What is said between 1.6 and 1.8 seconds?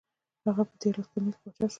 شو.